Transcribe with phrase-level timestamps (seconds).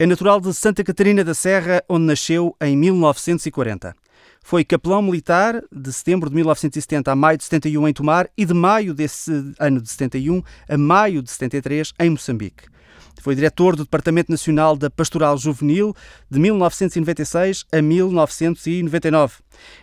[0.00, 3.96] É natural de Santa Catarina da Serra, onde nasceu em 1940.
[4.44, 8.54] Foi capelão militar de setembro de 1970 a maio de 71 em Tomar e de
[8.54, 12.66] maio desse ano de 71 a maio de 73 em Moçambique.
[13.20, 15.92] Foi diretor do Departamento Nacional da Pastoral Juvenil
[16.30, 19.34] de 1996 a 1999.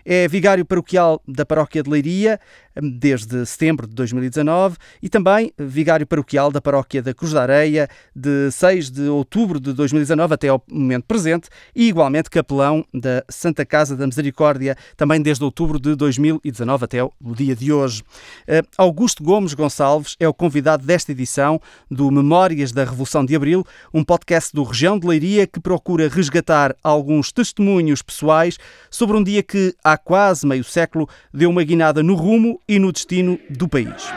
[0.04, 2.40] É vigário paroquial da Paróquia de Leiria
[2.82, 8.52] desde setembro de 2019 e também vigário paroquial da Paróquia da Cruz da Areia de
[8.52, 13.96] 6 de outubro de 2019 até ao momento presente e igualmente capelão da Santa Casa
[13.96, 18.04] da Misericórdia também desde outubro de 2019 até o dia de hoje.
[18.48, 23.66] Eh, Augusto Gomes Gonçalves é o convidado desta edição do Memórias da Revolução de Abril,
[23.94, 28.58] um podcast do Região de Leiria que procura resgatar alguns testemunhos pessoais
[28.90, 32.92] sobre um dia que há quase meio século deu uma guinada no rumo e no
[32.92, 34.12] destino do país.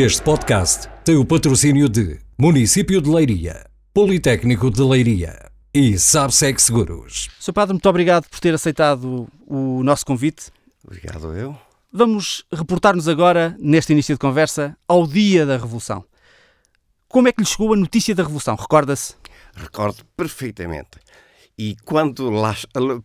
[0.00, 7.28] Este podcast tem o patrocínio de Município de Leiria, Politécnico de Leiria e Sabsec Seguros.
[7.40, 7.52] Sr.
[7.52, 10.52] Padre, muito obrigado por ter aceitado o nosso convite.
[10.84, 11.58] Obrigado eu.
[11.92, 16.04] Vamos reportar-nos agora, neste início de conversa, ao dia da Revolução.
[17.08, 18.54] Como é que lhe chegou a notícia da Revolução?
[18.54, 19.16] Recorda-se?
[19.52, 20.90] Recordo perfeitamente.
[21.58, 22.54] E quando lá,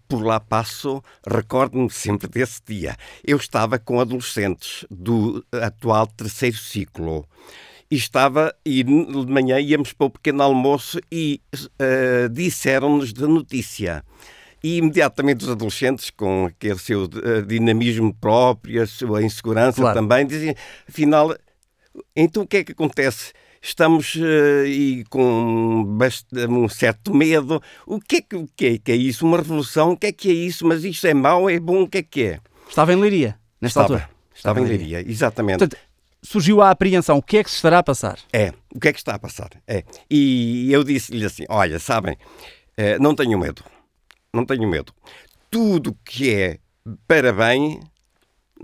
[0.08, 2.96] por lá passo, recordo-me sempre desse dia.
[3.24, 7.26] Eu estava com adolescentes do atual terceiro ciclo.
[7.90, 14.04] E estava, e de manhã íamos para o pequeno almoço e uh, disseram-nos da notícia.
[14.64, 20.00] E imediatamente os adolescentes, com aquele seu uh, dinamismo próprio, a sua insegurança claro.
[20.00, 20.56] também, diziam,
[20.88, 21.36] afinal,
[22.16, 23.34] então o que é que acontece?
[23.64, 25.86] Estamos uh, e com
[26.50, 27.64] um certo medo.
[27.88, 29.26] O que é que, o que, é, que é isso?
[29.26, 29.94] Uma revolução?
[29.94, 30.68] O que é que é isso?
[30.68, 31.84] Mas isto é mau, é bom?
[31.84, 32.40] O que é que é?
[32.68, 34.10] Estava em Leiria, nesta estava, altura?
[34.36, 35.12] Estava, estava em Leiria, Leiria.
[35.12, 35.60] exatamente.
[35.60, 35.80] Portanto,
[36.22, 37.18] surgiu a apreensão.
[37.18, 38.20] O que é que se estará a passar?
[38.34, 39.50] É, o que é que está a passar?
[39.66, 39.84] É.
[40.12, 42.18] E eu disse-lhe assim: olha, sabem,
[42.76, 43.64] eh, não tenho medo.
[44.34, 44.94] Não tenho medo.
[45.50, 46.58] Tudo que é
[47.08, 47.80] para bem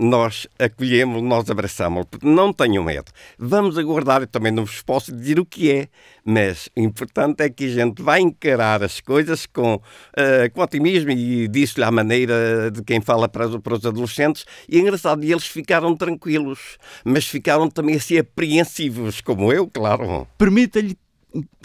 [0.00, 3.12] nós acolhemos, nós abraçamos, porque não tenham medo.
[3.38, 5.88] Vamos aguardar, eu também não vos posso dizer o que é,
[6.24, 11.10] mas o importante é que a gente vai encarar as coisas com, uh, com otimismo
[11.10, 14.46] e disse-lhe à maneira de quem fala para, para os adolescentes.
[14.66, 20.26] E é engraçado, e eles ficaram tranquilos, mas ficaram também assim apreensivos, como eu, claro.
[20.38, 20.96] Permita-lhe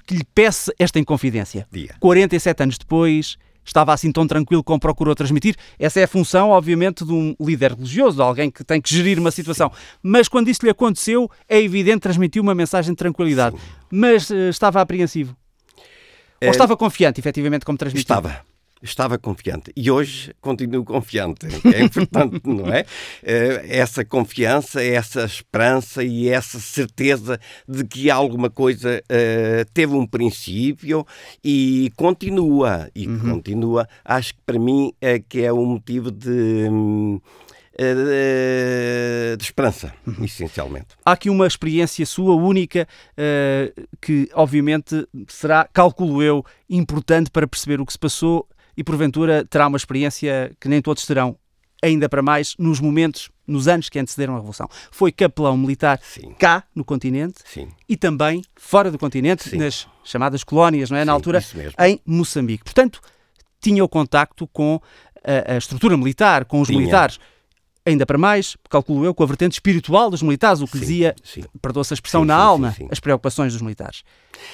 [0.06, 1.66] que lhe peça esta inconfidência.
[1.72, 1.96] Dia.
[2.00, 5.56] 47 anos depois, estava assim tão tranquilo como procurou transmitir.
[5.78, 9.20] Essa é a função, obviamente, de um líder religioso, de alguém que tem que gerir
[9.20, 9.72] uma situação.
[10.02, 13.58] Mas quando isso lhe aconteceu, é evidente, transmitiu uma mensagem de tranquilidade.
[13.58, 13.64] Sim.
[13.92, 15.36] Mas uh, estava apreensivo?
[16.40, 16.48] É...
[16.48, 18.02] Ou estava confiante, efetivamente, como transmitiu?
[18.02, 21.48] Estava estava confiante e hoje continuo confiante.
[21.74, 22.86] É importante, não é?
[23.24, 30.06] Eh, essa confiança, essa esperança e essa certeza de que alguma coisa uh, teve um
[30.06, 31.06] princípio
[31.44, 32.90] e continua.
[32.96, 33.20] E uhum.
[33.20, 33.88] continua.
[34.04, 36.70] Acho que para mim é que é um motivo de.
[36.70, 37.20] Hum,
[37.78, 40.24] eh, de esperança, uhum.
[40.24, 40.88] essencialmente.
[41.04, 42.88] Há aqui uma experiência sua única
[44.02, 48.48] que, obviamente, será, calculo eu, importante para perceber o que se passou
[48.78, 51.38] e porventura terá uma experiência que nem todos terão,
[51.82, 54.68] ainda para mais nos momentos, nos anos que antecederam a Revolução.
[54.92, 56.34] Foi capelão militar Sim.
[56.38, 57.70] cá no continente Sim.
[57.88, 59.58] e também fora do continente, Sim.
[59.58, 61.06] nas chamadas colónias, não é?
[61.06, 61.44] Na altura,
[61.80, 62.64] em Moçambique.
[62.64, 63.02] Portanto,
[63.60, 64.80] tinha o contacto com
[65.24, 66.80] a, a estrutura militar, com os tinha.
[66.80, 67.20] militares
[67.86, 71.16] ainda para mais, calculo eu, com a vertente espiritual dos militares, o que sim, dizia,
[71.62, 74.04] perdoa-se a expressão, sim, na sim, alma, as preocupações dos militares.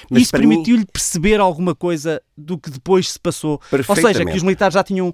[0.09, 0.87] Mas Isso permitiu-lhe mim...
[0.91, 3.61] perceber alguma coisa do que depois se passou.
[3.87, 5.13] Ou seja, que os militares já tinham,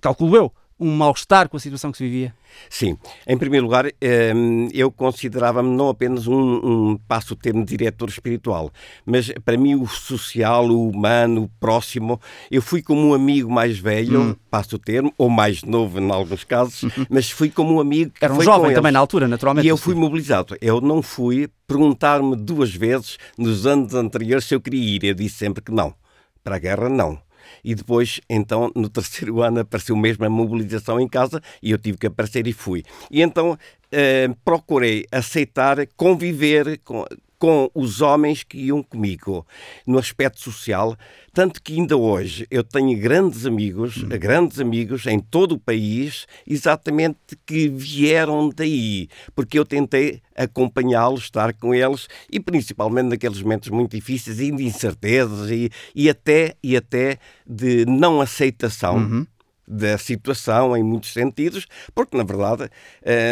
[0.00, 0.52] calculo eu,
[0.84, 2.34] um mal-estar com a situação que se vivia?
[2.68, 2.96] Sim.
[3.26, 8.70] Em primeiro lugar, ehm, eu considerava-me não apenas um, um passo termo diretor espiritual,
[9.04, 12.20] mas para mim o social, o humano, o próximo.
[12.50, 14.36] Eu fui como um amigo mais velho, hum.
[14.50, 18.24] passo o termo, ou mais novo em alguns casos, mas fui como um amigo que
[18.24, 19.64] Era um jovem também na altura, naturalmente.
[19.64, 20.56] E eu fui mobilizado.
[20.60, 25.04] Eu não fui perguntar-me duas vezes nos anos anteriores se eu queria ir.
[25.04, 25.94] Eu disse sempre que não.
[26.42, 27.18] Para a guerra, não
[27.64, 31.98] e depois, então, no terceiro ano apareceu mesmo a mobilização em casa e eu tive
[31.98, 32.84] que aparecer e fui.
[33.10, 33.58] E então
[33.90, 37.04] eh, procurei aceitar, conviver com,
[37.44, 39.46] com os homens que iam comigo
[39.86, 40.96] no aspecto social,
[41.30, 44.08] tanto que ainda hoje eu tenho grandes amigos, hum.
[44.08, 51.52] grandes amigos em todo o país, exatamente que vieram daí, porque eu tentei acompanhá-los, estar
[51.52, 56.78] com eles e principalmente naqueles momentos muito difíceis e de incertezas e, e até e
[56.78, 58.96] até de não aceitação.
[58.96, 59.26] Uhum
[59.66, 62.70] da situação em muitos sentidos, porque na verdade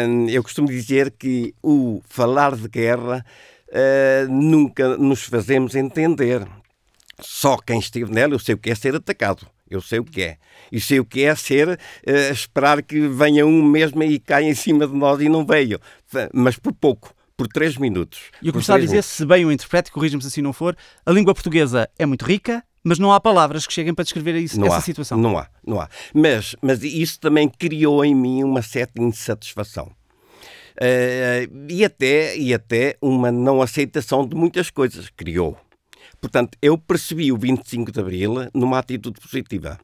[0.09, 3.23] hum, eu costumo dizer que o falar de guerra
[3.73, 6.47] uh, nunca nos fazemos entender.
[7.19, 9.45] Só quem esteve nela, eu sei o que é ser atacado.
[9.69, 10.37] Eu sei o que é.
[10.71, 14.55] E sei o que é ser uh, esperar que venha um mesmo e caia em
[14.55, 15.79] cima de nós e não veio.
[16.33, 18.19] Mas por pouco por três minutos.
[18.41, 21.11] E eu gostava de dizer, se bem o interprete, corrija-me se assim não for, a
[21.11, 24.67] língua portuguesa é muito rica, mas não há palavras que cheguem para descrever isso, não
[24.67, 25.17] essa há, situação.
[25.17, 25.89] Não há, não há.
[26.13, 29.91] Mas, mas isso também criou em mim uma certa insatisfação.
[30.75, 35.57] Uh, e, até, e até uma não aceitação de muitas coisas criou.
[36.19, 39.79] Portanto, eu percebi o 25 de Abril numa atitude positiva.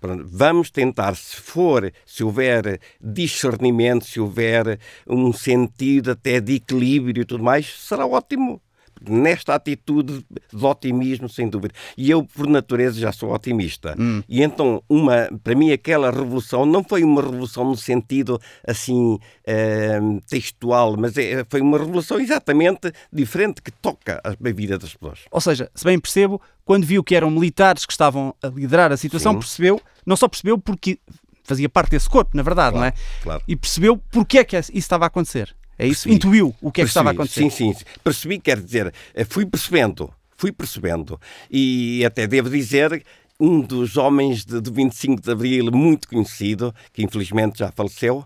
[0.00, 7.24] Vamos tentar, se for, se houver discernimento, se houver um sentido até de equilíbrio e
[7.24, 8.60] tudo mais, será ótimo
[9.00, 11.74] nesta atitude de otimismo, sem dúvida.
[11.96, 13.94] E eu, por natureza, já sou otimista.
[13.98, 14.22] Hum.
[14.28, 19.98] E então, uma, para mim, aquela revolução não foi uma revolução no sentido assim eh,
[20.28, 25.20] textual, mas é, foi uma revolução exatamente diferente que toca a vida das pessoas.
[25.30, 28.96] Ou seja, se bem percebo, quando viu que eram militares que estavam a liderar a
[28.96, 29.38] situação, Sim.
[29.38, 30.98] percebeu, não só percebeu porque
[31.44, 33.22] fazia parte desse corpo, na verdade, claro, não é?
[33.22, 33.42] Claro.
[33.46, 35.54] E percebeu porque é que isso estava a acontecer.
[35.78, 36.04] É isso?
[36.04, 36.14] Percebi.
[36.14, 37.50] Intuiu o que é que estava a acontecer?
[37.50, 37.74] Sim, sim.
[38.02, 41.20] Percebi, quer dizer, eh, fui percebendo, fui percebendo.
[41.50, 43.04] E até devo dizer
[43.38, 48.24] um dos homens de 25 de Abril, muito conhecido, que infelizmente já faleceu,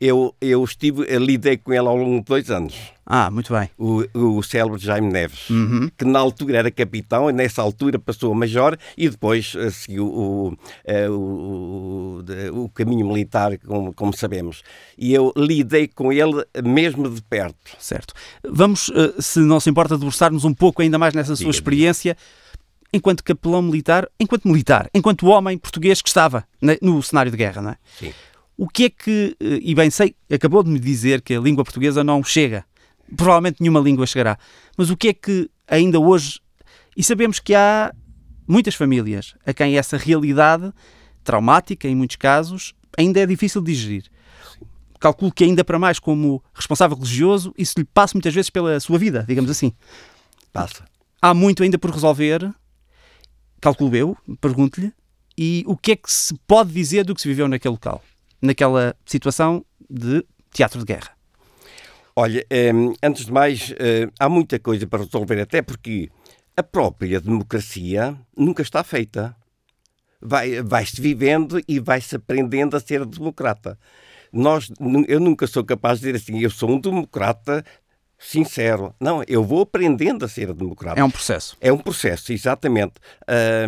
[0.00, 2.74] eu, eu estive, eu lidei com ele ao longo de dois anos.
[3.04, 3.70] Ah, muito bem.
[3.78, 5.90] O, o célebre Jaime Neves, uhum.
[5.96, 10.06] que na altura era capitão, e nessa altura passou a major e depois uh, seguiu
[10.06, 12.22] o, uh, o,
[12.52, 14.62] o, o, caminho militar, como, como, sabemos.
[14.96, 17.56] E eu lidei com ele mesmo de perto.
[17.78, 18.12] Certo.
[18.46, 22.16] Vamos, uh, se não se importa, debruçar-nos um pouco ainda mais nessa sua experiência.
[22.92, 26.44] Enquanto capelão militar, enquanto militar, enquanto homem português que estava
[26.80, 27.76] no cenário de guerra, não é?
[27.98, 28.12] Sim.
[28.60, 31.62] O que é que, eh, e bem sei, acabou de me dizer que a língua
[31.62, 32.64] portuguesa não chega.
[33.16, 34.36] Provavelmente nenhuma língua chegará.
[34.76, 36.40] Mas o que é que ainda hoje.
[36.96, 37.94] E sabemos que há
[38.48, 40.72] muitas famílias a quem essa realidade
[41.22, 44.04] traumática, em muitos casos, ainda é difícil de digerir.
[44.98, 48.98] Calculo que ainda para mais como responsável religioso, isso lhe passa muitas vezes pela sua
[48.98, 49.72] vida, digamos assim.
[50.52, 50.84] Passa.
[51.22, 52.52] Há muito ainda por resolver,
[53.60, 54.92] calculo eu, pergunto-lhe,
[55.36, 58.02] e o que é que se pode dizer do que se viveu naquele local?
[58.40, 61.16] Naquela situação de teatro de guerra?
[62.14, 66.10] Olha, ehm, antes de mais, eh, há muita coisa para resolver, até porque
[66.56, 69.36] a própria democracia nunca está feita.
[70.20, 73.78] Vai, vai-se vivendo e vai-se aprendendo a ser democrata.
[74.32, 74.68] Nós,
[75.06, 77.64] eu nunca sou capaz de dizer assim, eu sou um democrata
[78.18, 78.92] sincero.
[78.98, 81.00] Não, eu vou aprendendo a ser democrata.
[81.00, 81.56] É um processo.
[81.60, 82.94] É um processo, exatamente.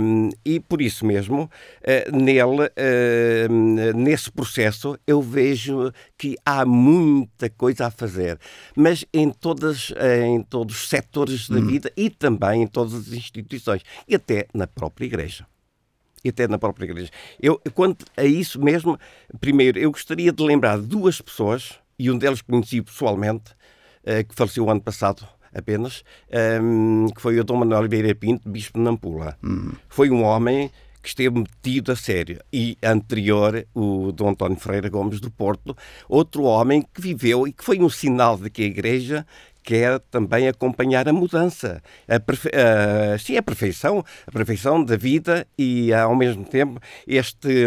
[0.01, 7.49] Um, e por isso mesmo, uh, nele, uh, nesse processo, eu vejo que há muita
[7.49, 8.39] coisa a fazer.
[8.75, 9.93] Mas em, todas,
[10.27, 11.67] em todos os setores da hum.
[11.67, 13.83] vida e também em todas as instituições.
[14.09, 15.47] E até na própria Igreja
[16.23, 17.11] e até na própria igreja.
[17.41, 18.99] Eu, quanto a isso mesmo,
[19.41, 23.55] primeiro, eu gostaria de lembrar duas pessoas, e um deles conheci pessoalmente,
[24.29, 28.79] que faleceu o ano passado apenas, ehm, que foi o Dom Manuel Oliveira Pinto, bispo
[28.79, 29.37] de Nampula.
[29.43, 29.73] Uhum.
[29.89, 30.71] Foi um homem
[31.03, 32.41] que esteve metido a sério.
[32.53, 35.77] E anterior, o Dom António Ferreira Gomes do Porto,
[36.09, 39.27] outro homem que viveu e que foi um sinal de que a Igreja
[39.63, 42.49] quer também acompanhar a mudança, a, perfe...
[42.49, 47.67] a, sim, a perfeição, a perfeição da vida e ao mesmo tempo este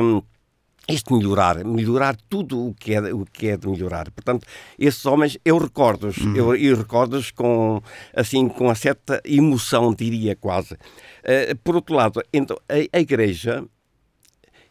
[0.87, 4.11] este melhorar, melhorar tudo o que é, o que é de melhorar.
[4.11, 4.45] Portanto,
[4.77, 6.35] esses homens, eu recordo-os, uhum.
[6.35, 7.81] eu, eu recordo-os com,
[8.13, 10.73] assim, com uma certa emoção, diria quase.
[10.73, 13.63] Uh, por outro lado, então, a, a Igreja,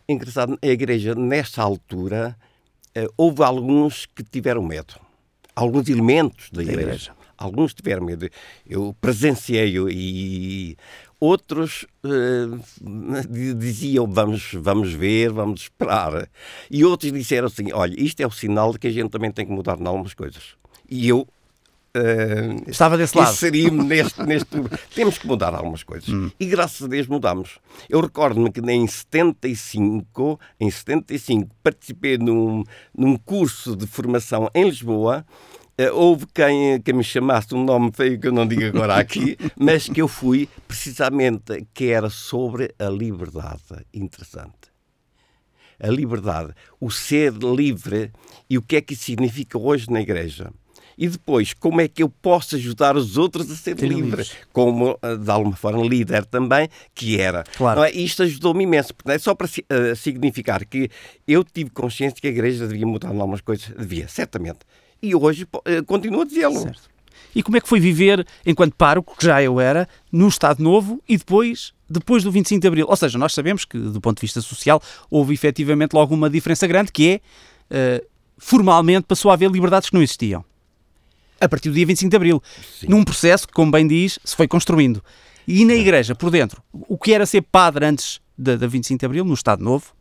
[0.09, 2.37] engraçado, a Igreja, nesta altura,
[2.97, 4.95] uh, houve alguns que tiveram medo.
[5.57, 6.81] Alguns elementos da Igreja.
[6.83, 7.13] igreja.
[7.39, 8.29] Alguns tiveram medo.
[8.65, 10.77] Eu presenciei-o e
[11.25, 16.29] Outros uh, diziam vamos, vamos ver, vamos esperar.
[16.69, 19.47] E outros disseram assim: olha, isto é o sinal de que a gente também tem
[19.47, 20.57] que mudar em algumas coisas.
[20.91, 21.29] E eu
[21.95, 23.35] Uh, Estava desse lado.
[23.35, 24.49] Seria neste, neste.
[24.95, 26.09] Temos que mudar algumas coisas.
[26.09, 26.31] Hum.
[26.41, 27.59] E graças a Deus mudamos.
[27.87, 32.65] Eu recordo-me que em 75, em 75, participei num,
[32.97, 35.52] num curso de formação em Lisboa eh,
[35.93, 39.89] houve quem, quem me chamasse um nome feio que eu não digo agora aqui, mas
[39.89, 43.87] que eu fui precisamente que era sobre a liberdade.
[43.93, 44.73] Interessante.
[45.81, 48.13] A liberdade, o ser livre
[48.49, 50.53] e o que é que isso significa hoje na igreja.
[50.97, 54.05] E depois, como é que eu posso ajudar os outros a ser livres?
[54.05, 54.33] livres?
[54.53, 57.43] Como, eh, de alguma forma, líder também, que era.
[57.57, 57.83] Claro.
[57.83, 57.91] É?
[57.91, 58.93] Isto ajudou-me imenso.
[59.07, 60.91] É só para uh, significar que
[61.27, 63.75] eu tive consciência que a igreja devia mudar algumas coisas.
[63.77, 64.61] Devia, certamente
[65.03, 66.71] e hoje uh, continuo a dizê-lo.
[67.35, 71.03] E como é que foi viver enquanto pároco, que já eu era, no Estado Novo
[71.09, 72.87] e depois, depois do 25 de Abril?
[72.89, 74.81] Ou seja, nós sabemos que, do ponto de vista social,
[75.11, 77.21] houve efetivamente logo uma diferença grande, que
[77.71, 78.07] é, uh,
[78.39, 80.45] formalmente, passou a haver liberdades que não existiam.
[81.41, 82.43] A partir do dia 25 de Abril.
[82.79, 82.87] Sim.
[82.89, 85.03] Num processo que, como bem diz, se foi construindo.
[85.49, 89.07] E na igreja, por dentro, o que era ser padre antes da, da 25 de
[89.07, 89.93] Abril, no Estado Novo,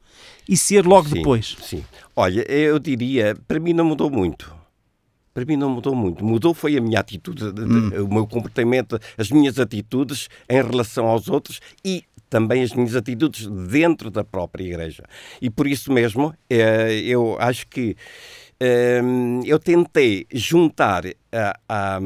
[0.47, 1.57] e ser logo sim, depois?
[1.63, 1.83] Sim.
[2.15, 4.60] Olha, eu diria, para mim não mudou muito
[5.33, 6.23] para mim não mudou muito.
[6.23, 8.03] Mudou foi a minha atitude, hum.
[8.03, 13.45] o meu comportamento, as minhas atitudes em relação aos outros e também as minhas atitudes
[13.47, 15.03] dentro da própria igreja.
[15.41, 17.95] E por isso mesmo, eh, eu acho que
[18.57, 19.01] eh,
[19.45, 21.03] eu tentei juntar
[21.67, 21.99] a,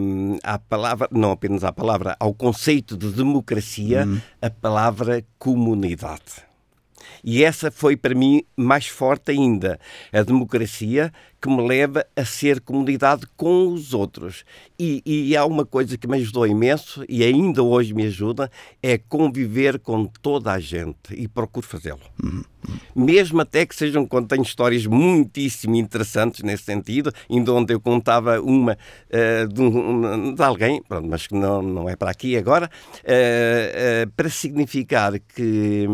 [0.43, 4.19] a, palavra, não apenas a palavra, ao conceito de democracia, hum.
[4.41, 6.43] a palavra comunidade.
[7.23, 9.79] E essa foi para mim mais forte ainda.
[10.11, 11.11] A democracia
[11.45, 14.43] que me leva a ser comunidade com os outros.
[14.79, 18.49] E, e há uma coisa que me ajudou imenso e ainda hoje me ajuda:
[18.81, 22.01] é conviver com toda a gente e procuro fazê-lo.
[22.95, 28.73] Mesmo até que sejam, contém histórias muitíssimo interessantes nesse sentido, ainda onde eu contava uma
[28.73, 32.69] uh, de, um, de, alguém, pronto, mas que não, não é para aqui agora,
[33.03, 35.87] uh, uh, para significar que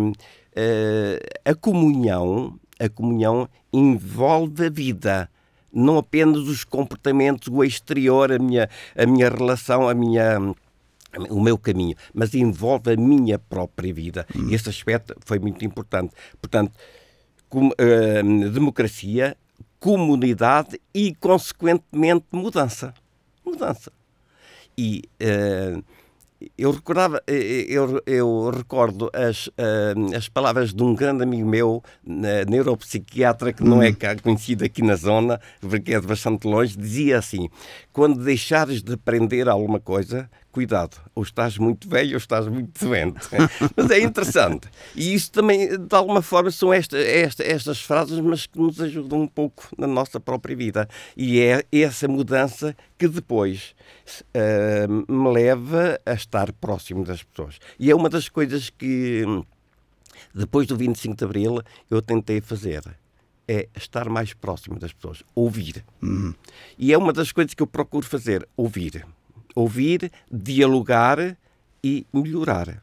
[1.46, 5.30] a comunhão, a comunhão envolve a vida,
[5.72, 10.40] não apenas os comportamentos, o exterior, a minha, a minha relação, a minha
[11.30, 14.26] o meu caminho, mas envolve a minha própria vida.
[14.36, 14.50] Hum.
[14.50, 16.14] Esse aspecto foi muito importante.
[16.42, 16.72] Portanto,
[17.50, 19.36] com, uh, democracia,
[19.80, 22.94] comunidade e, consequentemente, mudança.
[23.46, 23.92] Mudança.
[24.78, 25.84] E uh,
[26.58, 31.48] eu recordava, eh, eh, eu, eu recordo as, uh, as palavras de um grande amigo
[31.48, 31.84] meu,
[32.48, 33.96] neuropsiquiatra, que não é hum.
[34.22, 37.50] conhecido aqui na zona, porque é de bastante longe, dizia assim:
[37.92, 43.28] quando deixares de aprender alguma coisa, cuidado, ou estás muito velho ou estás muito doente.
[43.76, 44.68] mas é interessante.
[44.96, 49.22] E isso também, de alguma forma, são esta, esta, estas frases, mas que nos ajudam
[49.22, 50.88] um pouco na nossa própria vida.
[51.16, 53.74] E é essa mudança que depois
[54.36, 57.58] uh, me leva a estar próximo das pessoas.
[57.80, 59.24] E é uma das coisas que,
[60.36, 62.84] depois do 25 de Abril, eu tentei fazer
[63.48, 65.84] é estar mais próximo das pessoas, ouvir.
[66.02, 66.34] Uhum.
[66.78, 69.06] E é uma das coisas que eu procuro fazer, ouvir
[69.56, 71.38] ouvir, dialogar
[71.84, 72.82] e melhorar.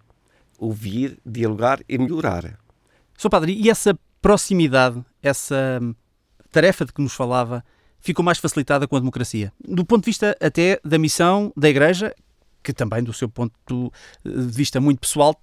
[0.59, 2.59] Ouvir, dialogar e melhorar.
[3.17, 3.31] Sr.
[3.31, 5.81] Padre, e essa proximidade, essa
[6.51, 7.65] tarefa de que nos falava,
[8.01, 9.53] ficou mais facilitada com a democracia?
[9.67, 12.15] Do ponto de vista até da missão da Igreja,
[12.63, 13.53] que também do seu ponto
[14.25, 15.41] de vista muito pessoal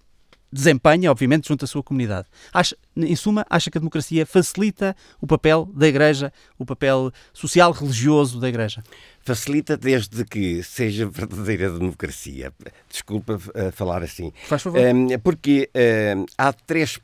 [0.56, 2.28] desempenha, obviamente, junto à sua comunidade.
[2.54, 7.72] Acha, em suma, acha que a democracia facilita o papel da Igreja, o papel social,
[7.72, 8.82] religioso da Igreja?
[9.22, 12.54] Facilita desde que seja verdadeira democracia.
[12.90, 14.32] Desculpa uh, falar assim.
[14.48, 14.80] Faz favor.
[14.80, 17.00] Um, porque uh, há três,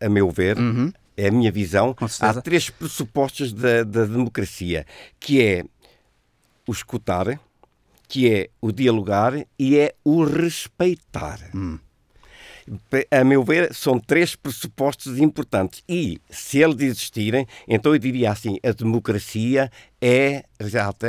[0.00, 0.92] a meu ver, uhum.
[1.16, 4.84] é a minha visão, há três pressupostos da, da democracia,
[5.20, 5.64] que é
[6.66, 7.38] o escutar,
[8.08, 11.38] que é o dialogar e é o respeitar.
[11.54, 11.78] Hum
[13.10, 15.82] a meu ver, são três pressupostos importantes.
[15.88, 19.70] E, se eles existirem, então eu diria assim: a democracia
[20.00, 20.44] é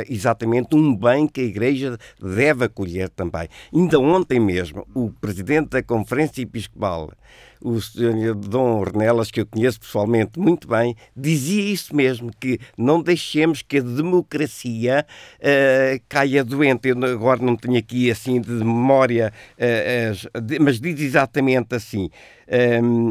[0.08, 3.48] exatamente um bem que a Igreja deve acolher também.
[3.74, 7.12] Ainda ontem mesmo, o presidente da Conferência Episcopal,
[7.60, 8.34] o Sr.
[8.34, 13.78] Dom Ornelas, que eu conheço pessoalmente muito bem, dizia isso mesmo, que não deixemos que
[13.78, 15.06] a democracia
[15.38, 16.88] uh, caia doente.
[16.88, 22.10] Eu agora não tenho aqui assim de memória, uh, uh, mas diz exatamente assim.
[22.82, 23.10] Um,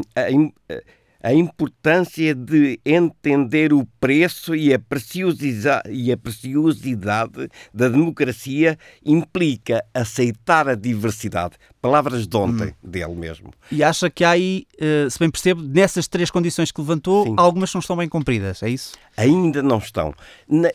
[1.22, 9.84] a importância de entender o preço e a, preciosidade, e a preciosidade da democracia implica
[9.92, 11.56] aceitar a diversidade.
[11.80, 12.88] Palavras de ontem hum.
[12.88, 13.50] dele mesmo.
[13.70, 17.34] E acha que há aí, eh, se bem percebo, nessas três condições que levantou, Sim.
[17.36, 18.92] algumas não estão bem cumpridas, é isso?
[19.16, 20.14] Ainda não estão.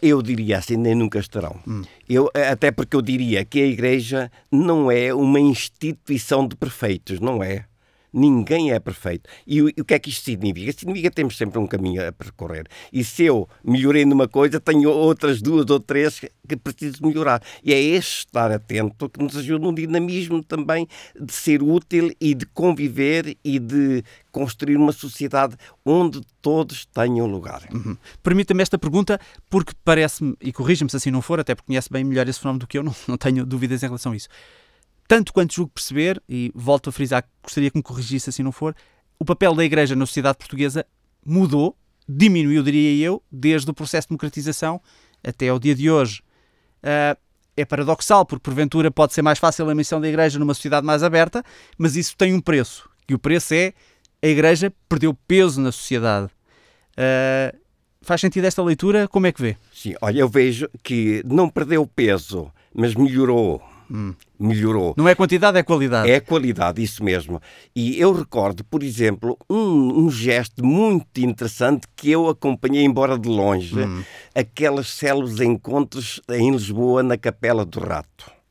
[0.01, 1.57] Eu diria assim, nem nunca estarão.
[1.67, 1.83] Hum.
[2.07, 7.41] Eu, até porque eu diria que a Igreja não é uma instituição de perfeitos, não
[7.41, 7.65] é
[8.13, 9.27] Ninguém é perfeito.
[9.48, 10.72] E o, o que é que isto significa?
[10.72, 12.67] Significa que temos sempre um caminho a percorrer.
[12.91, 17.41] E se eu melhorei numa coisa, tenho outras duas ou três que preciso melhorar.
[17.63, 20.88] E é este estar atento que nos ajuda no dinamismo também
[21.20, 25.55] de ser útil e de conviver e de construir uma sociedade
[25.86, 27.63] onde todos tenham lugar.
[27.74, 27.98] Uhum.
[28.22, 32.03] Permita-me esta pergunta, porque parece-me, e corrija-me se assim não for, até porque conhece bem
[32.03, 34.27] melhor esse fenómeno do que eu, não, não tenho dúvidas em relação a isso
[35.07, 38.75] tanto quanto julgo perceber, e volto a frisar gostaria que me corrigisse assim não for,
[39.19, 40.86] o papel da Igreja na sociedade portuguesa
[41.25, 44.81] mudou, diminuiu, diria eu, desde o processo de democratização
[45.24, 46.22] até ao dia de hoje.
[46.83, 47.17] Uh,
[47.55, 51.03] é paradoxal, porque porventura pode ser mais fácil a missão da Igreja numa sociedade mais
[51.03, 51.43] aberta,
[51.77, 53.74] mas isso tem um preço, e o preço é
[54.22, 56.31] a Igreja perdeu peso na sociedade.
[56.93, 57.57] Uh,
[58.01, 59.07] faz sentido esta leitura?
[59.07, 59.57] Como é que vê?
[59.74, 63.62] Sim, olha, eu vejo que não perdeu peso, mas melhorou
[63.93, 64.15] Hum.
[64.39, 64.95] Melhorou.
[64.97, 66.09] Não é quantidade, é qualidade.
[66.09, 67.39] É qualidade, isso mesmo.
[67.75, 73.29] E eu recordo, por exemplo, um, um gesto muito interessante que eu acompanhei, embora de
[73.29, 74.03] longe, hum.
[74.33, 78.42] aquelas células encontros em Lisboa, na Capela do Rato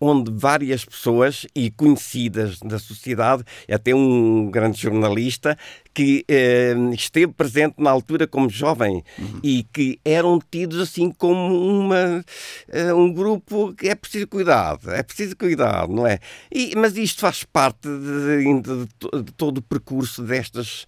[0.00, 5.56] onde várias pessoas e conhecidas da sociedade, até um grande jornalista,
[5.92, 9.40] que eh, esteve presente na altura como jovem uhum.
[9.42, 12.24] e que eram tidos assim como uma,
[12.68, 16.20] uh, um grupo que é preciso cuidado, é preciso cuidado, não é?
[16.52, 20.86] E, mas isto faz parte de, de, de todo o percurso destas,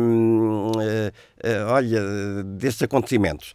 [0.00, 2.00] um, uh, uh, olha,
[2.44, 3.54] destes acontecimentos.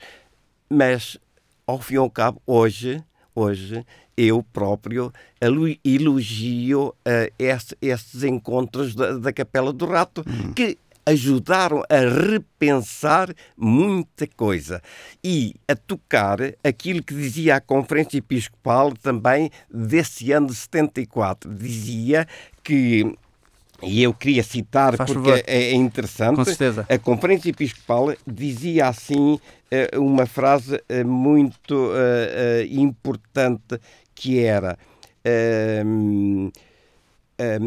[0.70, 1.18] Mas,
[1.66, 3.02] ao fim e ao cabo, hoje,
[3.34, 3.86] hoje
[4.20, 5.14] eu próprio
[5.86, 6.94] elogio uh,
[7.82, 10.52] estes encontros da, da, Capela do Rato, uhum.
[10.52, 14.82] que ajudaram a repensar muita coisa
[15.24, 21.52] e a tocar aquilo que dizia a Conferência Episcopal também desse ano de 74.
[21.56, 22.28] Dizia
[22.62, 23.16] que
[23.82, 25.44] e eu queria citar Faz porque favor.
[25.48, 26.36] é interessante.
[26.36, 26.86] Com certeza.
[26.90, 29.40] A Conferência Episcopal dizia assim
[29.72, 31.92] eh, uma frase eh, muito
[32.70, 33.80] importante
[34.20, 34.78] que era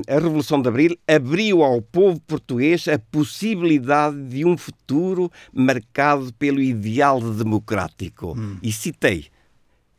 [0.06, 6.60] a Revolução de Abril abriu ao povo português a possibilidade de um futuro marcado pelo
[6.60, 8.38] ideal democrático.
[8.38, 8.58] Hum.
[8.62, 9.28] E citei.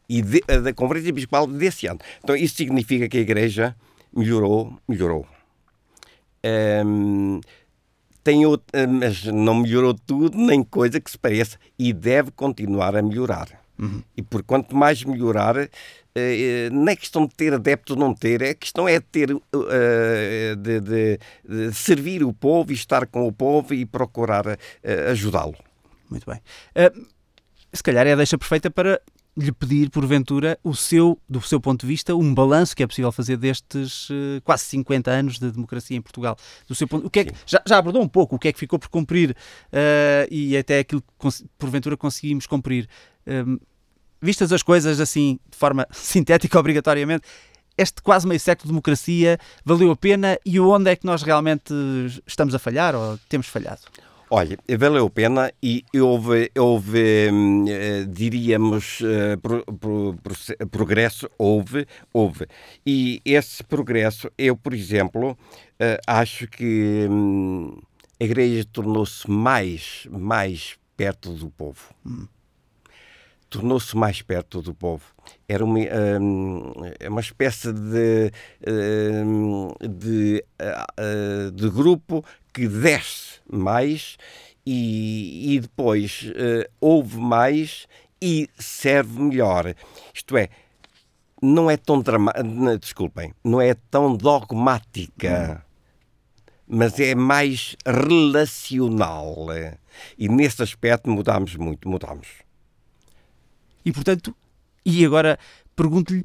[0.07, 1.99] E de, da Conferência Episcopal desse ano.
[2.23, 3.75] Então, isso significa que a Igreja
[4.15, 5.25] melhorou, melhorou.
[6.85, 7.41] Um,
[8.23, 13.01] tem outro, mas não melhorou tudo, nem coisa que se pareça, e deve continuar a
[13.01, 13.63] melhorar.
[13.79, 14.03] Uhum.
[14.15, 15.67] E por quanto mais melhorar,
[16.71, 19.41] não é questão de ter adeptos ou não ter, é questão é de ter uh,
[20.57, 24.57] de, de, de, servir o povo e estar com o povo e procurar uh,
[25.11, 25.55] ajudá-lo.
[26.09, 26.39] Muito bem.
[27.73, 29.01] se calhar é a deixa perfeita para
[29.35, 33.11] lhe pedir, porventura, o seu, do seu ponto de vista, um balanço que é possível
[33.11, 34.07] fazer destes
[34.43, 36.37] quase 50 anos de democracia em Portugal.
[36.67, 38.53] Do seu ponto, o que é que, já, já, abordou um pouco o que é
[38.53, 39.35] que ficou por cumprir
[40.29, 42.87] e até aquilo que porventura conseguimos cumprir
[44.23, 47.27] vistas as coisas assim, de forma sintética, obrigatoriamente,
[47.77, 51.73] este quase meio século de democracia valeu a pena e onde é que nós realmente
[52.25, 53.81] estamos a falhar ou temos falhado?
[54.29, 61.29] Olha, valeu a pena e houve, houve hum, eh, diríamos, eh, pro, pro, pro, progresso,
[61.37, 62.47] houve, houve.
[62.83, 65.37] E esse progresso, eu, por exemplo,
[65.79, 67.79] eh, acho que hum,
[68.19, 71.93] a Igreja tornou-se mais, mais perto do povo.
[72.03, 72.27] Hum
[73.53, 75.03] tornou-se mais perto do povo.
[75.47, 75.79] Era uma,
[76.19, 78.31] um, é uma espécie de,
[78.67, 84.17] um, de, uh, de grupo que desce mais
[84.65, 87.87] e, e depois uh, ouve mais
[88.19, 89.75] e serve melhor.
[90.11, 90.49] Isto é,
[91.39, 95.63] não é tão dramática, desculpem, não é tão dogmática,
[96.67, 99.47] mas é mais relacional.
[100.17, 102.43] E nesse aspecto mudámos muito, mudámos.
[103.85, 104.35] E, portanto,
[104.85, 105.37] e agora
[105.75, 106.23] pergunto-lhe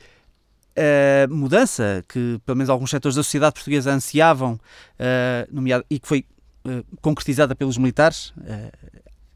[0.76, 6.06] a mudança que, pelo menos, alguns setores da sociedade portuguesa ansiavam, uh, nomeado, e que
[6.06, 6.24] foi
[6.64, 8.70] uh, concretizada pelos militares uh,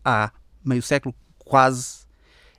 [0.05, 0.31] há
[0.65, 2.07] meio século, quase,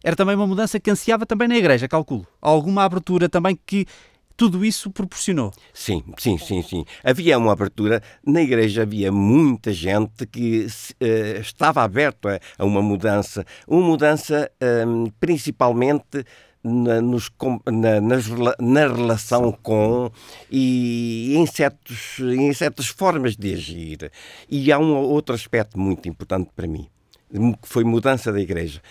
[0.03, 2.27] era também uma mudança que ansiava também na Igreja, calculo.
[2.41, 3.87] Alguma abertura também que
[4.35, 5.51] tudo isso proporcionou.
[5.73, 6.85] Sim, sim, sim, sim.
[7.03, 8.01] Havia uma abertura.
[8.25, 13.45] Na igreja havia muita gente que uh, estava aberto a, uma mudança.
[13.67, 14.51] Uma mudança
[14.87, 16.25] um, principalmente
[16.63, 17.29] na, nos,
[17.71, 18.25] na, nas,
[18.59, 20.09] na, relação com
[20.49, 24.11] e em, certos, em certas formas de agir.
[24.49, 26.87] E há um outro aspecto muito importante para mim,
[27.31, 28.81] que foi mudança da igreja.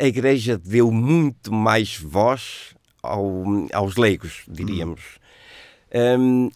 [0.00, 5.02] A igreja deu muito mais voz ao, aos leigos, diríamos.
[5.94, 6.48] Hum.
[6.48, 6.50] Um,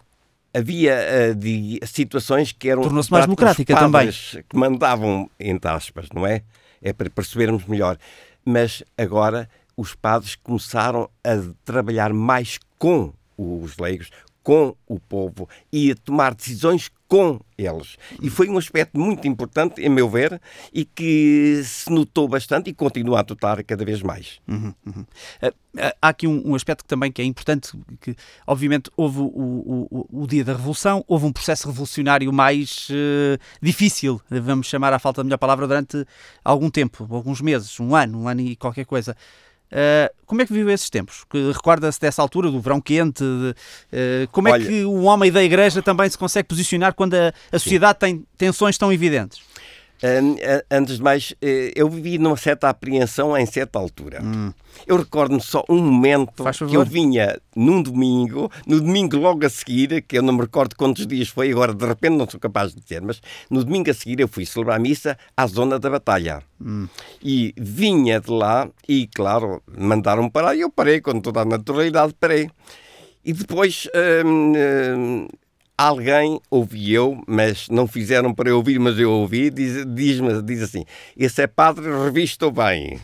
[0.54, 0.96] havia
[1.30, 6.42] uh, de, situações que eram tornou-se mais democrática também que mandavam entre aspas não é
[6.82, 7.96] é para percebermos melhor
[8.44, 14.10] mas agora os padres começaram a trabalhar mais com os leigos
[14.42, 17.98] com o povo e a tomar decisões com eles.
[18.22, 20.40] E foi um aspecto muito importante, em meu ver,
[20.72, 24.40] e que se notou bastante e continua a notar cada vez mais.
[24.48, 25.02] Uhum, uhum.
[25.42, 25.52] Uh,
[26.00, 30.06] há aqui um, um, aspecto que também que é importante, que obviamente houve o, o,
[30.22, 35.20] o, dia da Revolução, houve um processo revolucionário mais uh, difícil, vamos chamar à falta
[35.20, 36.06] de melhor palavra, durante
[36.42, 39.14] algum tempo, alguns meses, um ano, um ano e qualquer coisa.
[39.72, 41.24] Uh, como é que viveu esses tempos?
[41.54, 43.24] Recorda-se dessa altura, do verão quente?
[43.24, 47.14] De, uh, como é Olha, que o homem da igreja também se consegue posicionar quando
[47.14, 47.98] a, a sociedade sim.
[48.00, 49.40] tem tensões tão evidentes?
[50.70, 54.20] Antes de mais, eh, eu vivi numa certa apreensão em certa altura.
[54.22, 54.52] Hum.
[54.86, 60.02] Eu recordo-me só um momento que eu vinha num domingo, no domingo logo a seguir,
[60.02, 62.80] que eu não me recordo quantos dias foi, agora de repente não sou capaz de
[62.80, 66.42] dizer, mas no domingo a seguir eu fui celebrar a missa à zona da batalha.
[66.60, 66.88] Hum.
[67.22, 72.14] E vinha de lá e, claro, mandaram parar e eu parei, com toda a naturalidade
[72.18, 72.50] parei.
[73.24, 73.88] E depois
[74.24, 75.28] hum, hum,
[75.76, 80.62] alguém ouvi eu, mas não fizeram para eu ouvir, mas eu ouvi, diz, diz, diz
[80.62, 80.84] assim:
[81.16, 83.00] esse é padre, revisto bem.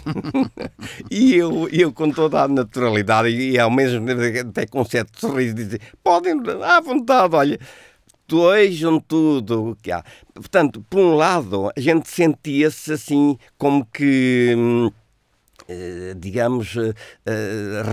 [1.11, 5.55] e eu, eu, com toda a naturalidade e ao mesmo tempo até com certo sorriso,
[5.55, 7.59] dizer: podem, à vontade, olha.
[8.31, 10.05] Vejam tudo o que há.
[10.35, 14.55] Portanto, por um lado, a gente sentia-se assim como que.
[14.55, 14.91] Hum,
[16.17, 16.95] digamos, uh,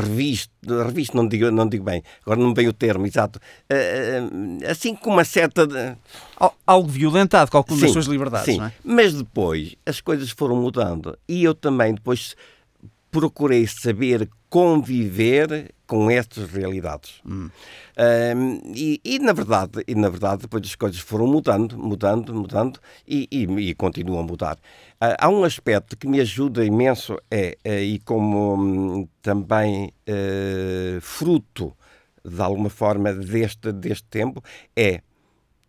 [0.03, 0.51] revisto,
[0.83, 3.39] revisto não digo, não digo bem, agora não me vem o termo exato,
[4.69, 5.97] assim com uma certa...
[6.65, 8.61] Algo violentado, calculo das suas liberdades, sim.
[8.61, 8.71] é?
[8.83, 12.35] Mas depois as coisas foram mudando e eu também depois
[13.09, 17.21] procurei saber conviver com estas realidades.
[17.25, 17.49] Hum.
[17.97, 22.79] Um, e, e, na verdade, e na verdade, depois as coisas foram mudando, mudando, mudando
[23.07, 24.57] e, e, e continuam a mudar.
[25.19, 31.75] Há um aspecto que me ajuda imenso é, é e como um, também uh, fruto
[32.23, 34.43] de alguma forma deste, deste tempo
[34.75, 35.01] é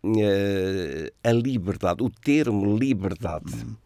[0.05, 3.55] uh, a liberdade, o termo liberdade.
[3.55, 3.86] Hum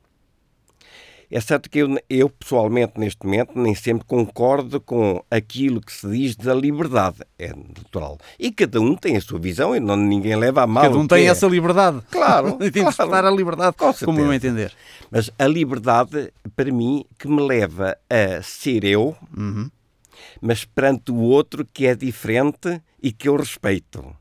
[1.31, 6.09] é certo que eu, eu, pessoalmente, neste momento, nem sempre concordo com aquilo que se
[6.11, 7.19] diz da liberdade.
[7.39, 8.19] É natural.
[8.39, 10.83] E cada um tem a sua visão e não, ninguém leva a mal.
[10.83, 11.31] Cada um tem é.
[11.31, 12.03] essa liberdade.
[12.11, 12.59] Claro.
[12.73, 13.29] tem claro.
[13.29, 14.73] a liberdade, com como eu entender.
[15.11, 19.71] Mas a liberdade, para mim, que me leva a ser eu, uhum.
[20.41, 24.20] mas perante o outro que é diferente e que eu respeito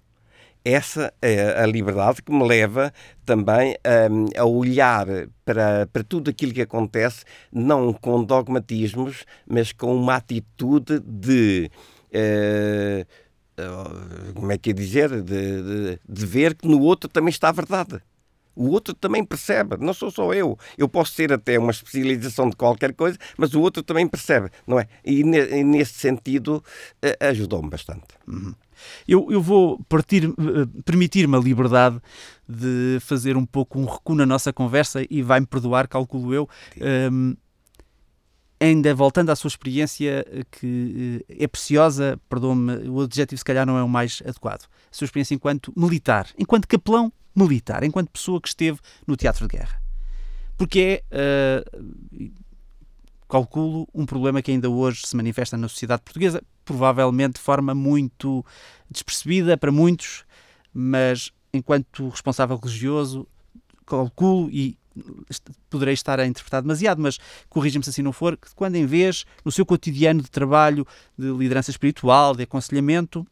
[0.63, 2.93] essa é a liberdade que me leva
[3.25, 5.05] também a, a olhar
[5.45, 11.71] para, para tudo aquilo que acontece, não com dogmatismos, mas com uma atitude de.
[12.09, 13.05] Uh,
[14.33, 15.09] como é que é dizer?
[15.21, 18.01] De, de, de ver que no outro também está a verdade.
[18.59, 20.59] O outro também percebe, não sou só eu.
[20.77, 24.77] Eu posso ter até uma especialização de qualquer coisa, mas o outro também percebe, não
[24.77, 24.85] é?
[25.05, 26.61] E, ne, nesse sentido
[27.01, 28.03] uh, ajudou-me bastante.
[28.27, 28.53] Uhum.
[29.07, 32.01] Eu, eu vou eh, permitir-me a liberdade
[32.47, 36.49] de fazer um pouco um recuo na nossa conversa e vai-me perdoar, calculo eu.
[37.11, 37.35] Um,
[38.59, 43.65] ainda voltando à sua experiência, eh, que eh, é preciosa, perdoe-me, o adjetivo se calhar
[43.65, 44.63] não é o mais adequado.
[44.63, 49.57] A sua experiência enquanto militar, enquanto capelão militar, enquanto pessoa que esteve no teatro de
[49.57, 49.81] guerra.
[50.57, 52.31] Porque é, uh,
[53.29, 58.43] calculo, um problema que ainda hoje se manifesta na sociedade portuguesa, provavelmente de forma muito
[58.89, 60.25] despercebida para muitos,
[60.73, 63.27] mas enquanto responsável religioso,
[63.85, 64.77] calculo e
[65.69, 69.25] poderei estar a interpretar demasiado, mas corrija-me se assim não for, que quando em vez,
[69.45, 70.85] no seu cotidiano de trabalho,
[71.17, 73.25] de liderança espiritual, de aconselhamento,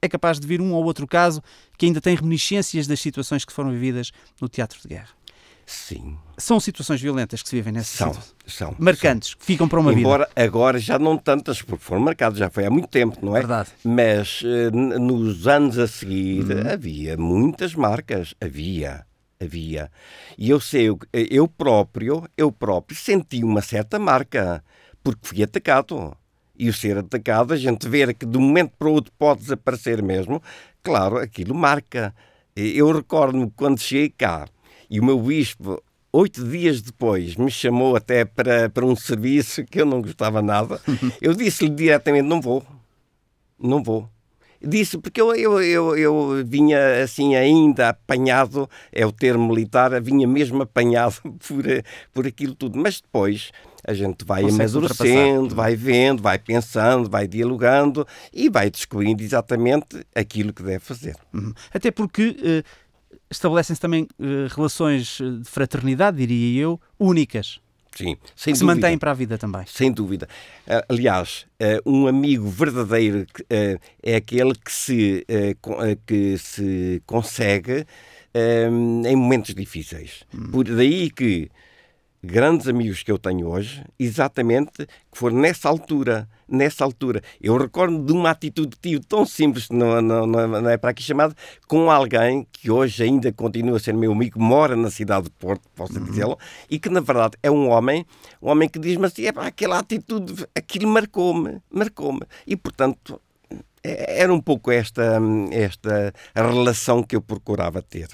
[0.00, 1.42] é capaz de vir um ou outro caso
[1.76, 5.18] que ainda tem reminiscências das situações que foram vividas no teatro de guerra.
[5.68, 6.16] Sim.
[6.38, 8.34] São situações violentas que se vivem nessa são, situação.
[8.46, 8.76] São.
[8.78, 9.38] Marcantes, são.
[9.38, 10.46] que ficam para uma Embora vida.
[10.46, 13.40] agora já não tantas, porque foram marcadas, já foi há muito tempo, não é?
[13.40, 13.68] Verdade.
[13.84, 16.72] Mas uh, nos anos a seguir uhum.
[16.72, 18.34] havia muitas marcas.
[18.40, 19.04] Havia.
[19.38, 19.90] Havia.
[20.38, 24.64] E eu sei, eu próprio, eu próprio senti uma certa marca,
[25.04, 26.16] porque fui atacado.
[26.58, 29.42] E o ser atacado, a gente vê que de um momento para o outro pode
[29.42, 30.42] desaparecer mesmo,
[30.82, 32.12] claro, aquilo marca.
[32.56, 34.48] Eu recordo-me quando cheguei cá,
[34.90, 35.80] e o meu bispo,
[36.12, 40.80] oito dias depois, me chamou até para, para um serviço que eu não gostava nada.
[41.22, 42.64] Eu disse-lhe diretamente: não vou,
[43.58, 44.08] não vou.
[44.60, 50.26] Disse, porque eu, eu, eu, eu vinha assim ainda apanhado, é o termo militar, vinha
[50.26, 51.14] mesmo apanhado
[51.46, 51.64] por,
[52.12, 52.76] por aquilo tudo.
[52.76, 53.52] Mas depois
[53.88, 60.04] a gente vai Consegue amadurecendo, vai vendo, vai pensando, vai dialogando e vai descobrindo exatamente
[60.14, 61.16] aquilo que deve fazer.
[61.32, 61.54] Uhum.
[61.72, 62.62] Até porque eh,
[63.30, 67.60] estabelecem-se também eh, relações eh, de fraternidade, diria eu, únicas.
[67.96, 69.64] Sim, sem que se mantêm para a vida também.
[69.66, 70.28] Sem dúvida.
[70.88, 71.46] Aliás,
[71.84, 73.26] um amigo verdadeiro
[74.00, 75.26] é aquele que se,
[76.06, 77.84] que se consegue
[79.04, 80.22] em momentos difíceis.
[80.52, 81.50] Por daí que
[82.22, 87.22] grandes amigos que eu tenho hoje, exatamente, que foram nessa altura, nessa altura.
[87.40, 91.02] Eu recordo de uma atitude que tive tão simples, não, não, não, é para aqui
[91.02, 91.34] chamado,
[91.66, 95.68] com alguém que hoje ainda continua a ser meu amigo, mora na cidade de Porto,
[95.74, 96.38] posso dizê-lo,
[96.70, 98.04] e que na verdade é um homem,
[98.42, 102.22] um homem que diz-me assim, "Epá, aquela atitude, aquilo marcou-me, marcou-me.
[102.46, 103.27] E portanto, é-
[104.08, 105.18] era um pouco esta,
[105.50, 108.08] esta relação que eu procurava ter.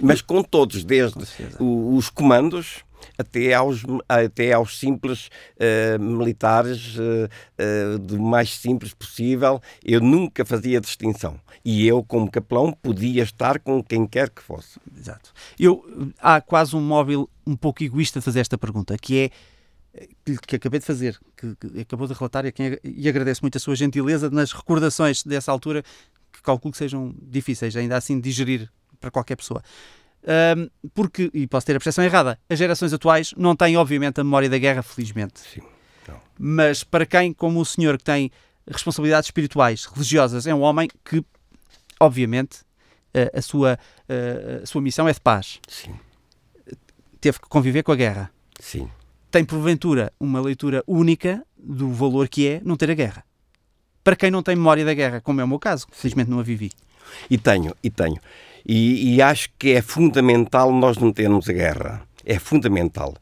[0.00, 1.18] Mas com todos, desde
[1.60, 2.84] o- os comandos
[3.18, 10.44] até aos, até aos simples eh, militares, eh, eh, do mais simples possível, eu nunca
[10.44, 11.38] fazia distinção.
[11.64, 14.78] E eu, como capelão, podia estar com quem quer que fosse.
[14.96, 15.32] Exato.
[15.58, 15.84] Eu,
[16.20, 19.30] há quase um móvel um pouco egoísta de fazer esta pergunta, que é
[20.46, 23.56] que, acabei de fazer, que, que acabou de relatar e, a quem, e agradeço muito
[23.56, 25.82] a sua gentileza nas recordações dessa altura,
[26.32, 29.62] que calculo que sejam difíceis ainda assim de digerir para qualquer pessoa.
[30.26, 34.24] Ahm, porque, e posso ter a percepção errada, as gerações atuais não têm, obviamente, a
[34.24, 35.40] memória da guerra, felizmente.
[35.40, 35.62] Sim.
[36.08, 36.20] Não.
[36.38, 38.30] Mas para quem, como o senhor, que tem
[38.66, 41.24] responsabilidades espirituais, religiosas, é um homem que,
[42.00, 42.60] obviamente,
[43.12, 43.78] eh, a sua,
[44.08, 45.60] eh, a sua missão é de paz.
[45.68, 45.94] Sim,
[47.20, 48.30] Teve que conviver com a guerra.
[48.58, 48.88] sim.
[49.32, 53.24] Tem, porventura, uma leitura única do valor que é não ter a guerra.
[54.04, 56.42] Para quem não tem memória da guerra, como é o meu caso, felizmente não a
[56.42, 56.70] vivi.
[57.30, 58.18] E tenho, e tenho.
[58.68, 62.02] E, e acho que é fundamental nós não termos a guerra.
[62.26, 63.14] É fundamental.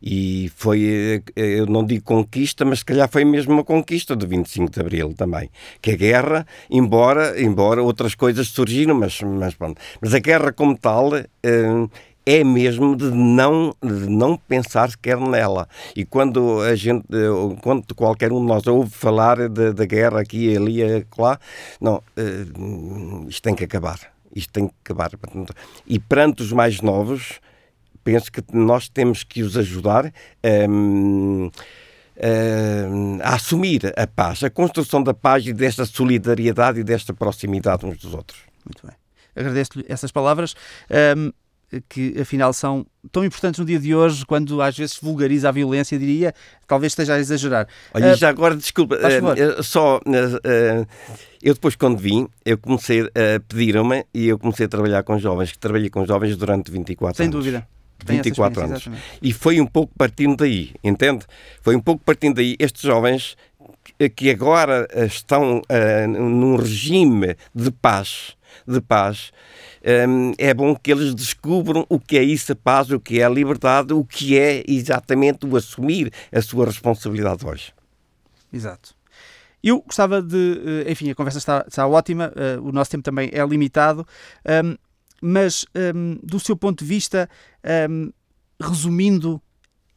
[0.00, 4.28] E foi, eh, eu não digo conquista, mas se calhar foi mesmo uma conquista do
[4.28, 5.50] 25 de Abril também.
[5.82, 9.80] Que a guerra, embora, embora outras coisas surgiram, mas, mas pronto.
[10.00, 11.26] Mas a guerra como tal eh,
[12.28, 15.66] é mesmo de não, de não pensar sequer nela.
[15.96, 20.54] E quando a gente, eh, quando qualquer um de nós ouve falar da guerra aqui,
[20.54, 20.80] ali,
[21.16, 21.40] lá,
[21.80, 22.44] não, eh,
[23.28, 23.98] isto tem que acabar.
[24.36, 25.10] Isto tem que acabar.
[25.86, 27.40] E perante os mais novos,
[28.04, 30.12] penso que nós temos que os ajudar
[30.68, 31.50] hum,
[32.90, 37.86] hum, a assumir a paz, a construção da paz e desta solidariedade e desta proximidade
[37.86, 38.40] uns dos outros.
[38.66, 38.94] Muito bem.
[39.34, 40.54] Agradeço-lhe essas palavras,
[40.90, 41.30] ahm,
[41.88, 45.98] que afinal são tão importantes no dia de hoje, quando às vezes vulgariza a violência,
[45.98, 46.34] diria,
[46.66, 47.66] talvez esteja a exagerar.
[47.92, 49.38] Olha, e já agora, desculpa, favor.
[49.38, 50.00] eh, só
[50.44, 50.86] eh,
[51.42, 55.52] eu depois quando vim, eu comecei a pediram-me e eu comecei a trabalhar com jovens,
[55.52, 57.36] que trabalhei com jovens durante 24 sem anos.
[57.36, 57.68] dúvida.
[58.06, 58.98] Tem essa 24 experiência, anos.
[59.00, 59.18] exatamente.
[59.28, 61.26] E foi um pouco partindo daí, entende?
[61.62, 62.54] Foi um pouco partindo daí.
[62.58, 63.36] Estes jovens
[64.14, 65.60] que- agora estão
[66.08, 69.32] num regime de paz, de paz,
[70.36, 73.28] é bom que eles descubram o que é isso a paz, o que é a
[73.28, 77.72] liberdade, o que é exatamente o assumir a sua responsabilidade hoje.
[78.52, 78.94] Exato.
[79.62, 80.84] Eu gostava de.
[80.86, 84.06] eh, Enfim, a conversa está, está ótima, eh, o nosso tempo também é limitado,
[85.20, 85.64] mas
[86.22, 87.28] do seu ponto de vista,
[88.60, 89.40] resumindo,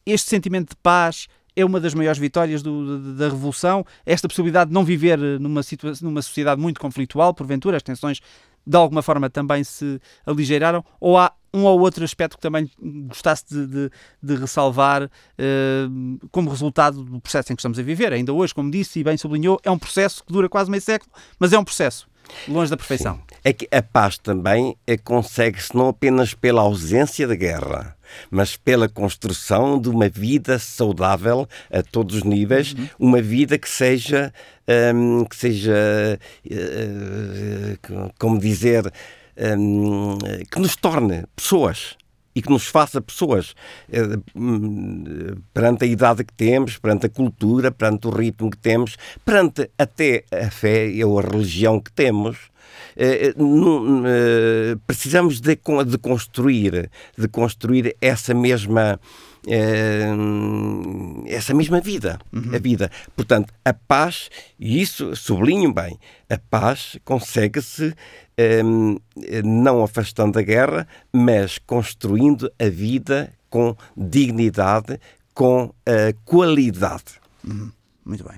[0.04, 3.84] este sentimento de paz é uma das maiores vitórias do- da- Revolução.
[4.06, 5.60] Esta possibilidade de não viver eh, numa,
[6.00, 8.20] numa sociedade muito conflitual, porventura, as tensões
[8.66, 12.70] de alguma forma também se aligeiraram, ou há um ou outro aspecto que também
[13.08, 13.90] gostasse de, de-
[14.22, 15.86] de ressalvar eh,
[16.30, 18.12] como resultado do processo em que estamos a viver.
[18.12, 21.12] Ainda hoje, como disse e bem sublinhou, é um processo que dura quase meio século,
[21.38, 22.08] mas é um processo
[22.48, 23.20] longe da perfeição.
[23.44, 27.96] É que a paz também é, consegue-se não apenas pela ausência da guerra,
[28.30, 34.32] mas pela construção de uma vida saudável a todos os níveis, uma vida que seja,
[34.94, 36.18] hum, que seja,
[36.48, 37.76] eh,
[38.18, 38.92] como dizer,
[39.58, 40.18] hum,
[40.50, 41.96] que nos torne pessoas
[42.34, 43.54] e que nos faça pessoas
[43.90, 45.04] eh, hum,
[45.52, 50.24] perante a idade que temos, perante a cultura, perante o ritmo que temos, perante até
[50.32, 52.50] a fé ou a religião que temos.
[52.96, 58.98] eh, eh, precisamos de, de construir de construir essa mesma
[59.46, 60.06] eh,
[61.26, 62.18] essa mesma vida
[62.52, 62.90] a vida.
[63.16, 67.94] Portanto a paz e isso sublinho bem a paz consegue-se
[69.44, 74.98] não afastando a guerra mas construindo a vida com dignidade
[75.34, 77.20] com eh, qualidade.
[78.04, 78.36] Muito bem.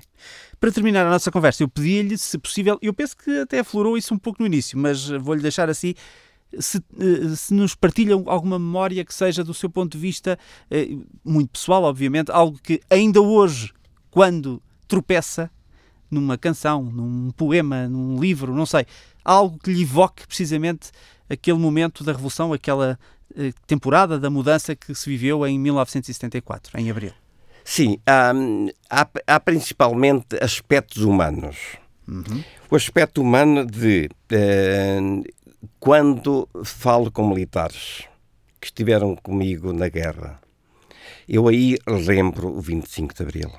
[0.59, 4.13] Para terminar a nossa conversa, eu pedi-lhe, se possível, eu penso que até aflorou isso
[4.13, 5.93] um pouco no início, mas vou-lhe deixar assim,
[6.59, 10.37] se, eh, se nos partilham alguma memória que seja do seu ponto de vista
[10.69, 13.71] eh, muito pessoal, obviamente, algo que ainda hoje,
[14.09, 15.49] quando tropeça
[16.09, 18.85] numa canção, num poema, num livro, não sei,
[19.23, 20.91] algo que lhe evoque precisamente
[21.29, 22.99] aquele momento da Revolução, aquela
[23.35, 27.11] eh, temporada da mudança que se viveu em 1974, em abril.
[27.63, 28.31] Sim, há,
[28.89, 31.77] há, há principalmente aspectos humanos.
[32.07, 32.43] Uhum.
[32.69, 35.23] O aspecto humano de uh,
[35.79, 38.03] quando falo com militares
[38.59, 40.39] que estiveram comigo na guerra,
[41.27, 43.51] eu aí lembro o 25 de Abril.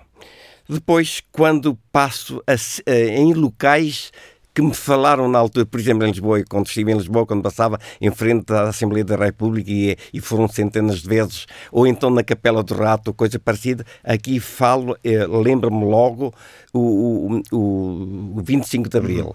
[0.68, 2.54] Depois, quando passo a,
[2.90, 4.10] a, em locais
[4.56, 7.78] que me falaram na altura, por exemplo, em Lisboa, quando estive em Lisboa, quando passava
[8.00, 12.24] em frente à Assembleia da República e, e foram centenas de vezes, ou então na
[12.24, 16.32] Capela do Rato, coisa parecida, aqui falo, eh, lembro-me logo
[16.72, 19.26] o, o, o 25 de Abril.
[19.26, 19.34] Uhum.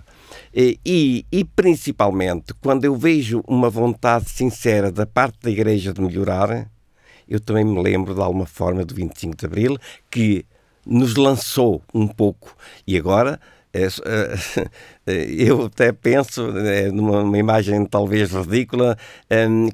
[0.53, 6.69] E, e, principalmente, quando eu vejo uma vontade sincera da parte da Igreja de melhorar,
[7.27, 9.77] eu também me lembro de alguma forma do 25 de Abril,
[10.09, 10.45] que
[10.85, 12.55] nos lançou um pouco.
[12.85, 13.39] E agora
[13.73, 13.85] é,
[15.07, 16.47] é, eu até penso,
[16.93, 18.97] numa imagem talvez ridícula,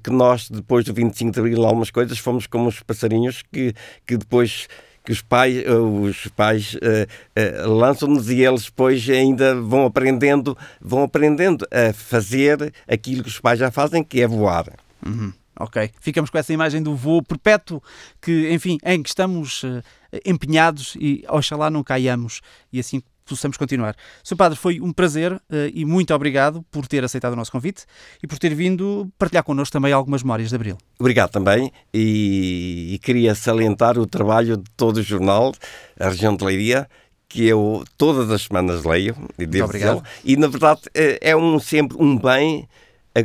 [0.03, 3.73] que nós, depois do 25 de Abril, algumas coisas, fomos como os passarinhos que,
[4.05, 4.67] que depois
[5.07, 7.07] que os pais, os pais uh,
[7.65, 13.39] uh, lançam-nos e eles depois ainda vão aprendendo, vão aprendendo a fazer aquilo que os
[13.39, 14.65] pais já fazem, que é voar.
[15.05, 15.31] Uhum.
[15.57, 17.81] Ok, ficamos com essa imagem do voo perpétuo
[18.21, 19.81] que, enfim, em que estamos uh,
[20.25, 22.41] empenhados e oxalá não caiamos
[22.73, 23.95] e assim possamos continuar.
[24.23, 24.35] Sr.
[24.35, 25.41] Padre, foi um prazer uh,
[25.73, 27.85] e muito obrigado por ter aceitado o nosso convite
[28.21, 30.77] e por ter vindo partilhar connosco também algumas memórias de Abril.
[30.99, 35.53] Obrigado também e, e queria salientar o trabalho de todo o jornal,
[35.99, 36.87] a região de Leiria,
[37.27, 40.03] que eu todas as semanas leio e devo obrigado.
[40.23, 42.67] e na verdade é, é um, sempre um bem
[43.13, 43.19] a,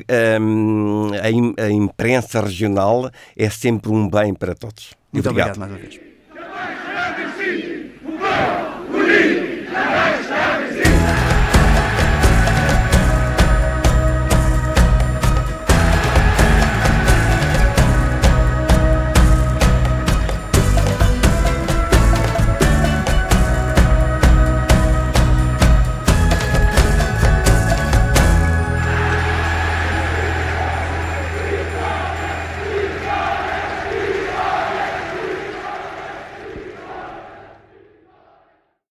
[1.56, 4.94] a, a, imprensa regional é sempre um bem para todos.
[5.12, 6.11] Muito obrigado, obrigado mais uma vez.